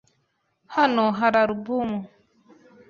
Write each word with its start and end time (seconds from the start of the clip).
Hano 0.75 1.05
hari 1.19 1.37
alubumu. 1.43 1.99